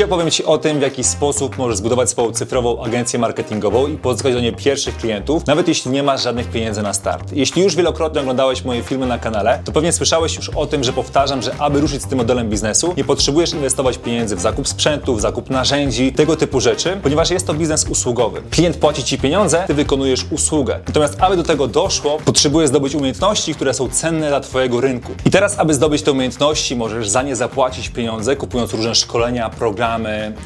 [0.00, 3.96] Dzisiaj opowiem Ci o tym, w jaki sposób możesz zbudować swoją cyfrową agencję marketingową i
[3.96, 7.32] pozyskać do niej pierwszych klientów, nawet jeśli nie masz żadnych pieniędzy na start.
[7.32, 10.92] Jeśli już wielokrotnie oglądałeś moje filmy na kanale, to pewnie słyszałeś już o tym, że
[10.92, 15.16] powtarzam, że aby ruszyć z tym modelem biznesu, nie potrzebujesz inwestować pieniędzy w zakup sprzętu,
[15.16, 18.42] w zakup narzędzi, tego typu rzeczy, ponieważ jest to biznes usługowy.
[18.50, 20.80] Klient płaci Ci pieniądze, Ty wykonujesz usługę.
[20.86, 25.12] Natomiast aby do tego doszło, potrzebujesz zdobyć umiejętności, które są cenne dla Twojego rynku.
[25.26, 29.89] I teraz, aby zdobyć te umiejętności, możesz za nie zapłacić pieniądze, kupując różne szkolenia, programy,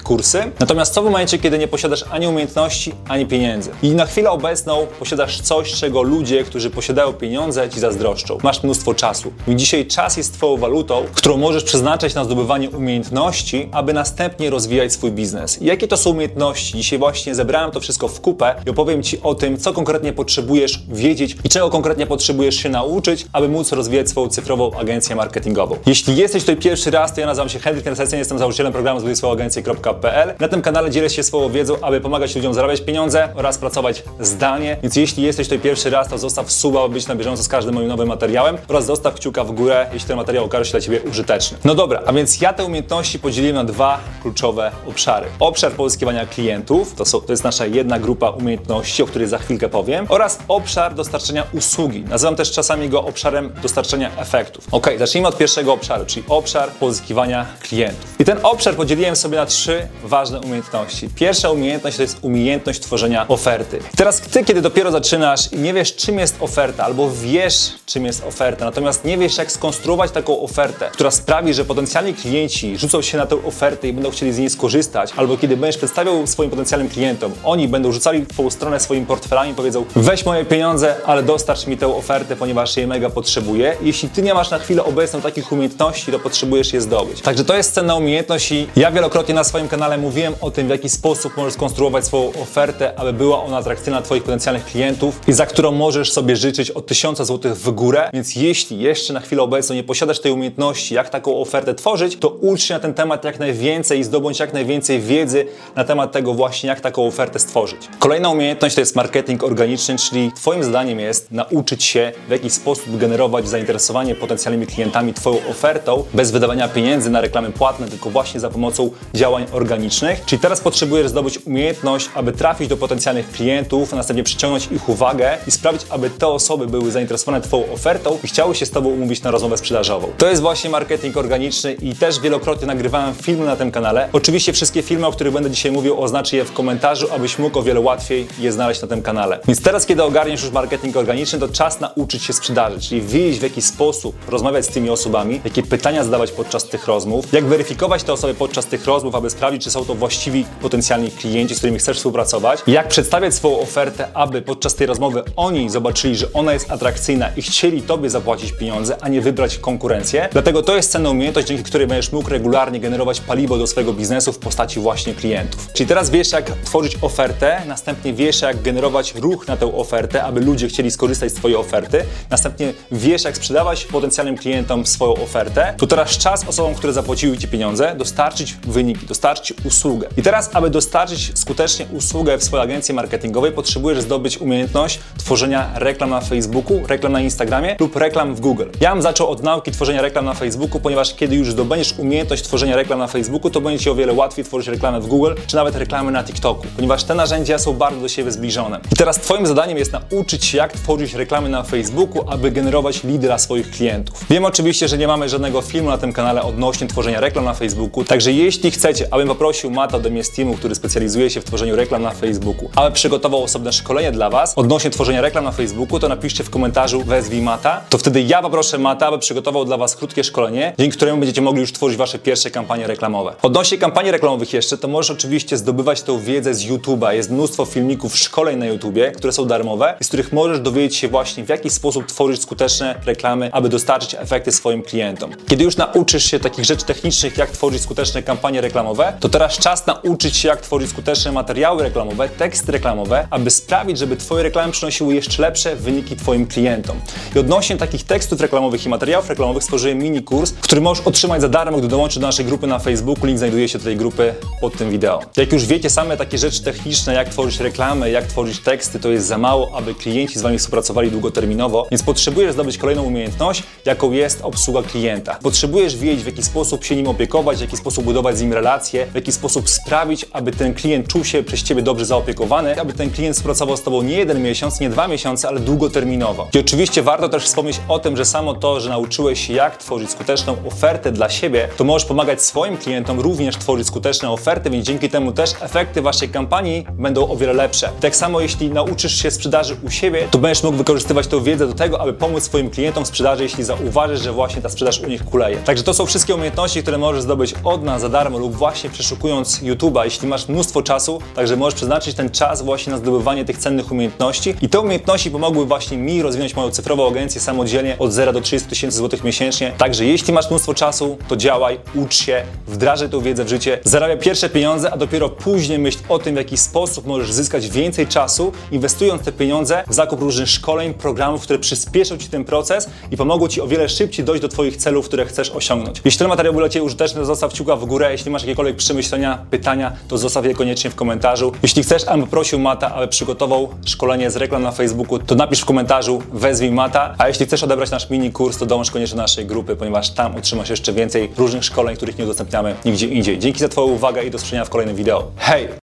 [0.04, 0.42] kursy.
[0.60, 3.70] Natomiast co w momencie, kiedy nie posiadasz ani umiejętności, ani pieniędzy?
[3.82, 8.38] I na chwilę obecną posiadasz coś, czego ludzie, którzy posiadają pieniądze, ci zazdroszczą.
[8.42, 9.32] Masz mnóstwo czasu.
[9.48, 14.92] I dzisiaj czas jest Twoją walutą, którą możesz przeznaczać na zdobywanie umiejętności, aby następnie rozwijać
[14.92, 15.62] swój biznes.
[15.62, 16.72] I jakie to są umiejętności?
[16.74, 20.82] Dzisiaj właśnie zebrałem to wszystko w kupę i opowiem Ci o tym, co konkretnie potrzebujesz
[20.88, 25.76] wiedzieć i czego konkretnie potrzebujesz się nauczyć, aby móc rozwijać swoją cyfrową agencję marketingową.
[25.86, 29.00] Jeśli jesteś tutaj pierwszy raz, to ja nazywam się Henryk Nersecen, jestem założycielem programu
[29.34, 30.34] zbudujswoagencję.pl.
[30.40, 34.76] Na tym kanale dzielę się swoją wiedzą, aby pomagać ludziom zarabiać pieniądze oraz pracować zdalnie.
[34.82, 37.74] Więc jeśli jesteś tutaj pierwszy raz, to zostaw suba, aby być na bieżąco z każdym
[37.74, 41.00] moim nowym materiałem oraz zostaw kciuka w górę, jeśli ten materiał okaże się dla Ciebie
[41.02, 41.58] użyteczny.
[41.64, 45.26] No dobra, a więc ja te umiejętności podzieliłem na dwa kluczowe obszary.
[45.40, 49.68] Obszar pozyskiwania klientów, to, są, to jest nasza jedna grupa umiejętności, o której za chwilkę
[49.68, 52.04] powiem, oraz obszar dostarczenia usługi.
[52.08, 54.64] Nazywam też czasami go obszarem dostarczenia efektów.
[54.72, 58.14] Ok, zacznijmy od pierwszego obszaru, czyli obszar pozyskiwania klientów.
[58.18, 61.08] I ten obszar podzieliłem sobie na trzy ważne umiejętności.
[61.08, 63.78] Pierwsza umiejętność to jest umiejętność tworzenia oferty.
[63.96, 68.24] Teraz ty, kiedy dopiero zaczynasz i nie wiesz, czym jest oferta, albo wiesz, czym jest
[68.24, 73.18] oferta, natomiast nie wiesz, jak skonstruować taką ofertę, która sprawi, że potencjalni klienci rzucą się
[73.18, 76.88] na tę ofertę i będą chcieli z niej skorzystać, albo kiedy będziesz przedstawiał swoim potencjalnym
[76.88, 81.66] klientom, oni będą rzucali w stronę swoimi portfelami i powiedzą, weź moje pieniądze, ale dostarcz
[81.66, 83.76] mi tę ofertę, ponieważ jej mega potrzebuję.
[83.82, 87.20] Jeśli ty nie masz na chwilę obecną takich umiejętności, to potrzebujesz je zdobyć.
[87.20, 90.70] Także to jest cenna umiejętność i ja wielokrotnie na swoim kanale mówiłem o tym, w
[90.70, 95.32] jaki sposób możesz skonstruować swoją ofertę, aby była ona atrakcyjna dla Twoich potencjalnych klientów i
[95.32, 98.10] za którą możesz sobie życzyć od 1000 zł w górę.
[98.12, 102.28] Więc jeśli jeszcze na chwilę obecną nie posiadasz tej umiejętności, jak taką ofertę tworzyć, to
[102.28, 105.46] ucz się na ten temat jak najwięcej i zdobądź jak najwięcej wiedzy
[105.76, 107.88] na temat tego właśnie, jak taką ofertę stworzyć.
[107.98, 112.96] Kolejna umiejętność to jest marketing organiczny, czyli Twoim zadaniem jest nauczyć się w jaki sposób
[112.96, 118.50] generować zainteresowanie potencjalnymi klientami Twoją ofertą bez wydawania pieniędzy na reklamy płatne, tylko właśnie za
[118.50, 120.24] pomocą działań organicznych.
[120.26, 125.38] Czyli teraz potrzebujesz zdobyć umiejętność, aby trafić do potencjalnych klientów, a następnie przyciągnąć ich uwagę
[125.46, 129.22] i sprawić, aby te osoby były zainteresowane Twoją ofertą i chciały się z Tobą umówić
[129.22, 130.08] na rozmowę sprzedażową.
[130.18, 134.08] To jest właśnie marketing organiczny i też wielokrotnie nagrywałem filmy na tym kanale.
[134.12, 137.62] Oczywiście wszystkie filmy, o których będę dzisiaj mówił, oznaczę je w komentarzu, abyś mógł o
[137.62, 139.40] wiele łatwiej je znaleźć na tym kanale.
[139.46, 143.42] Więc teraz, kiedy ogarniesz już marketing organiczny, to czas nauczyć się sprzedaży, czyli wiedzieć w
[143.42, 148.12] jaki sposób rozmawiać z tymi osobami, jakie pytania zadawać podczas tych rozmów, jak weryfikować te
[148.12, 151.96] osoby podczas tych rozmów, aby sprawdzić, czy są to właściwi potencjalni klienci, z którymi chcesz
[151.96, 157.30] współpracować, jak przedstawiać swoją ofertę, aby podczas tej rozmowy oni zobaczyli, że ona jest atrakcyjna
[157.36, 160.28] i chcieli Tobie zapłacić pieniądze, a nie wybrać konkurencję.
[160.32, 164.32] Dlatego to jest cenna umiejętność, dzięki której będziesz mógł regularnie generować paliwo do swojego biznesu
[164.32, 165.68] w postaci właśnie klientów.
[165.72, 170.40] Czyli teraz wiesz, jak tworzyć ofertę, następnie wiesz, jak generować ruch na tę ofertę, aby
[170.40, 175.86] ludzie chcieli skorzystać z Twojej oferty, następnie wiesz, jak sprzedawać potencjalnym klientom swoją ofertę, to
[175.86, 180.08] teraz czas osobom, które zapłaciły Ci pieniądze, dostarczyć wyniki, dostarczyć usługę.
[180.16, 186.10] I teraz, aby dostarczyć skutecznie usługę w swojej agencji marketingowej, potrzebujesz zdobyć umiejętność tworzenia reklam
[186.10, 188.64] na Facebooku, reklam na Instagramie lub reklam w Google.
[188.80, 192.76] Ja bym zaczął od nauki tworzenia reklam na Facebooku, ponieważ kiedy już zdobędziesz umiejętność tworzenia
[192.76, 195.76] reklam na Facebooku, to będzie Ci o wiele łatwiej tworzyć reklamę w Google, czy nawet
[195.76, 198.80] reklamy na TikToku, ponieważ te narzędzia są bardzo do siebie zbliżone.
[198.92, 203.26] I teraz Twoim zadaniem jest nauczyć się, jak tworzyć reklamy na Facebooku, aby generować lidy
[203.26, 204.24] dla swoich klientów.
[204.30, 208.04] Wiem oczywiście, że nie mamy żadnego filmu na tym kanale odnośnie tworzenia reklam na Facebooku,
[208.04, 211.76] także jeśli chcecie, abym poprosił Mata ode mnie z teamu, który specjalizuje się w tworzeniu
[211.76, 216.08] reklam na Facebooku, aby przygotował osobne szkolenie dla Was odnośnie tworzenia reklam na Facebooku, to
[216.08, 220.24] napiszcie w komentarzu wezwij Mata, to wtedy ja poproszę Mata, aby przygotował dla Was krótkie
[220.24, 223.34] szkolenie, dzięki któremu będziecie mogli już tworzyć Wasze pierwsze kampanie reklamowe.
[223.42, 227.10] Odnośnie kampanii reklamowych jeszcze, to możesz oczywiście zdobywać tę wiedzę z YouTube'a.
[227.10, 231.08] Jest mnóstwo filmików, szkoleń na YouTubie, które są darmowe i z których możesz dowiedzieć się
[231.08, 235.30] właśnie w jaki sposób tworzyć skuteczne reklamy, aby dostarczyć efekty swoim klientom.
[235.48, 239.86] Kiedy już nauczysz się takich rzeczy technicznych, jak tworzyć skuteczne kampanie reklamowe, to teraz czas
[239.86, 245.14] nauczyć się, jak tworzyć skuteczne materiały reklamowe, teksty reklamowe, aby sprawić, żeby Twoje reklamy przynosiły
[245.14, 246.96] jeszcze lepsze wyniki Twoim klientom.
[247.36, 251.48] I odnośnie takich tekstów reklamowych i materiałów reklamowych stworzyłem mini kurs, który możesz otrzymać za
[251.48, 253.26] darmo, gdy dołączysz do naszej grupy na Facebooku.
[253.26, 255.20] Link znajduje się do tej grupy pod tym wideo.
[255.36, 259.26] Jak już wiecie, same takie rzeczy techniczne, jak tworzyć reklamę, jak tworzyć teksty, to jest
[259.26, 264.40] za mało, aby klienci z Wami współpracowali długoterminowo, więc potrzebujesz zdobyć kolejną umiejętność, jaką jest
[264.42, 265.38] obsługa klienta.
[265.42, 269.06] Potrzebujesz wiedzieć, w jaki sposób się nim opiekować, w jaki sposób budować z nim relacje,
[269.06, 273.10] w jaki sposób sprawić, aby ten klient czuł się przez Ciebie dobrze zaopiekowany, aby ten
[273.10, 276.48] klient współpracował z Tobą nie jeden miesiąc, nie dwa miesiące, ale długoterminowo.
[276.54, 280.10] I oczywiście warto też wspomnieć o tym, że samo to, że nauczyłeś się jak tworzyć
[280.10, 285.08] skuteczną ofertę dla siebie, to możesz pomagać swoim klientom również tworzyć skuteczne oferty, więc dzięki
[285.08, 287.90] temu też efekty Waszej kampanii będą o wiele lepsze.
[288.00, 291.74] Tak samo jeśli nauczysz się sprzedaży u siebie, to będziesz mógł wykorzystywać tę wiedzę do
[291.74, 295.24] tego, aby pomóc swoim klientom w sprzedaży, jeśli zauważysz, że właśnie ta sprzedaż u nich
[295.24, 295.56] kuleje.
[295.56, 299.62] Także to są wszystkie umiejętności, które możesz zdobyć od nas za darmo lub właśnie przeszukując
[299.62, 303.92] YouTube'a, jeśli masz mnóstwo czasu, także możesz przeznaczyć ten czas właśnie na zdobywanie tych cennych
[303.92, 304.54] umiejętności.
[304.62, 308.68] I te umiejętności pomogły właśnie mi rozwinąć moją cyfrową agencję samodzielnie od 0 do 30
[308.68, 309.72] tysięcy złotych miesięcznie.
[309.78, 314.18] Także jeśli masz mnóstwo czasu, to działaj, ucz się, wdrażaj tę wiedzę w życie, zarabiaj
[314.18, 318.52] pierwsze pieniądze, a dopiero później myśl o tym, w jaki sposób możesz zyskać więcej czasu,
[318.70, 323.48] inwestując te pieniądze w zakup różnych szkoleń, programów, które przyspieszą Ci ten proces i pomogą
[323.48, 326.02] Ci o wiele szybciej dojść do Twoich celów, które chcesz osiągnąć.
[326.04, 328.12] Jeśli ten materiał był dla Ciebie użyteczny, zostaw kciuka w górę.
[328.14, 331.52] Jeśli masz jakiekolwiek przemyślenia, pytania, to zostaw je koniecznie w komentarzu.
[331.62, 335.64] Jeśli chcesz, abym prosił Mata, aby przygotował szkolenie z reklam na Facebooku, to napisz w
[335.64, 337.14] komentarzu, wezwij Mata.
[337.18, 340.36] A jeśli chcesz odebrać nasz mini kurs, to dołącz koniecznie do naszej grupy, ponieważ tam
[340.36, 343.38] otrzymasz jeszcze więcej różnych szkoleń, których nie udostępniamy nigdzie indziej.
[343.38, 345.30] Dzięki za Twoją uwagę i do zobaczenia w kolejnym wideo.
[345.36, 345.68] Hej!